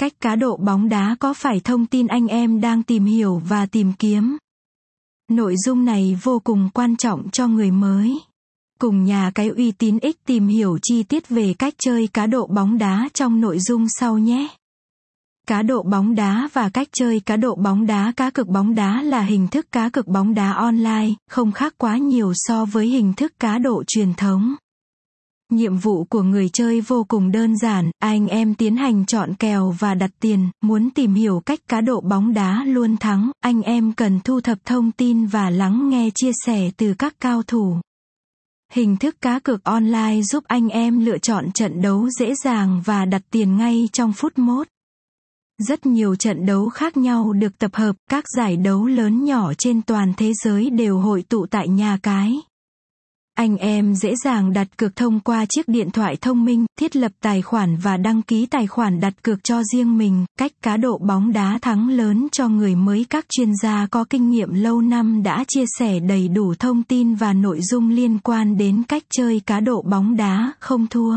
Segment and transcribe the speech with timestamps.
[0.00, 3.66] cách cá độ bóng đá có phải thông tin anh em đang tìm hiểu và
[3.66, 4.36] tìm kiếm?
[5.30, 8.18] Nội dung này vô cùng quan trọng cho người mới.
[8.78, 12.46] Cùng nhà cái uy tín X tìm hiểu chi tiết về cách chơi cá độ
[12.46, 14.48] bóng đá trong nội dung sau nhé.
[15.48, 19.02] Cá độ bóng đá và cách chơi cá độ bóng đá cá cực bóng đá
[19.02, 23.12] là hình thức cá cực bóng đá online, không khác quá nhiều so với hình
[23.14, 24.54] thức cá độ truyền thống.
[25.50, 29.74] Nhiệm vụ của người chơi vô cùng đơn giản, anh em tiến hành chọn kèo
[29.78, 33.92] và đặt tiền, muốn tìm hiểu cách cá độ bóng đá luôn thắng, anh em
[33.92, 37.76] cần thu thập thông tin và lắng nghe chia sẻ từ các cao thủ.
[38.72, 43.04] Hình thức cá cược online giúp anh em lựa chọn trận đấu dễ dàng và
[43.04, 44.66] đặt tiền ngay trong phút mốt.
[45.58, 49.82] Rất nhiều trận đấu khác nhau được tập hợp, các giải đấu lớn nhỏ trên
[49.82, 52.40] toàn thế giới đều hội tụ tại nhà cái.
[53.40, 57.12] Anh em dễ dàng đặt cược thông qua chiếc điện thoại thông minh, thiết lập
[57.20, 60.98] tài khoản và đăng ký tài khoản đặt cược cho riêng mình, cách cá độ
[60.98, 65.22] bóng đá thắng lớn cho người mới các chuyên gia có kinh nghiệm lâu năm
[65.22, 69.40] đã chia sẻ đầy đủ thông tin và nội dung liên quan đến cách chơi
[69.46, 71.14] cá độ bóng đá không thua.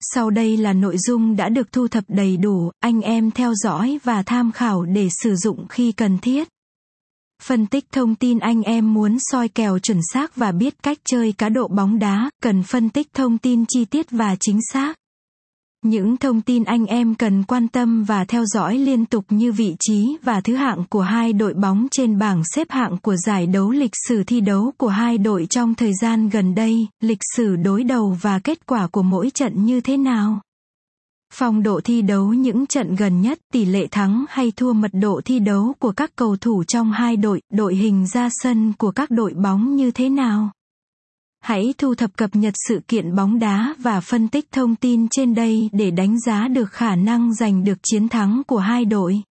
[0.00, 3.98] Sau đây là nội dung đã được thu thập đầy đủ, anh em theo dõi
[4.04, 6.48] và tham khảo để sử dụng khi cần thiết.
[7.42, 11.32] Phân tích thông tin anh em muốn soi kèo chuẩn xác và biết cách chơi
[11.32, 14.94] cá độ bóng đá, cần phân tích thông tin chi tiết và chính xác.
[15.82, 19.76] Những thông tin anh em cần quan tâm và theo dõi liên tục như vị
[19.80, 23.70] trí và thứ hạng của hai đội bóng trên bảng xếp hạng của giải đấu
[23.70, 27.84] lịch sử thi đấu của hai đội trong thời gian gần đây, lịch sử đối
[27.84, 30.40] đầu và kết quả của mỗi trận như thế nào.
[31.38, 35.20] Phong độ thi đấu những trận gần nhất, tỷ lệ thắng hay thua mật độ
[35.24, 39.10] thi đấu của các cầu thủ trong hai đội, đội hình ra sân của các
[39.10, 40.50] đội bóng như thế nào.
[41.40, 45.34] Hãy thu thập cập nhật sự kiện bóng đá và phân tích thông tin trên
[45.34, 49.22] đây để đánh giá được khả năng giành được chiến thắng của hai đội.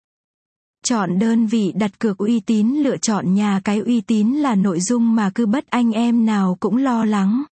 [0.83, 4.79] Chọn đơn vị đặt cược uy tín lựa chọn nhà cái uy tín là nội
[4.79, 7.43] dung mà cứ bất anh em nào cũng lo lắng.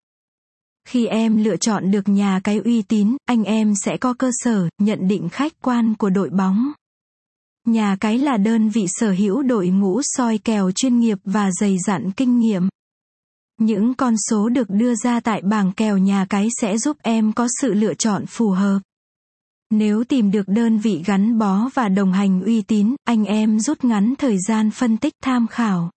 [0.88, 4.69] Khi em lựa chọn được nhà cái uy tín, anh em sẽ có cơ sở
[4.78, 6.72] nhận định khách quan của đội bóng.
[7.66, 11.76] Nhà cái là đơn vị sở hữu đội ngũ soi kèo chuyên nghiệp và dày
[11.87, 12.69] dặn kinh nghiệm.
[13.60, 17.48] Những con số được đưa ra tại bảng kèo nhà cái sẽ giúp em có
[17.60, 18.78] sự lựa chọn phù hợp.
[19.71, 23.84] Nếu tìm được đơn vị gắn bó và đồng hành uy tín, anh em rút
[23.84, 25.91] ngắn thời gian phân tích tham khảo.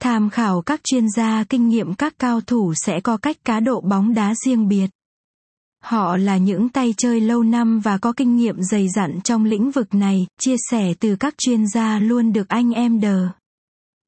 [0.00, 3.80] Tham khảo các chuyên gia kinh nghiệm các cao thủ sẽ có cách cá độ
[3.80, 4.86] bóng đá riêng biệt.
[5.82, 9.70] Họ là những tay chơi lâu năm và có kinh nghiệm dày dặn trong lĩnh
[9.70, 13.28] vực này, chia sẻ từ các chuyên gia luôn được anh em đờ.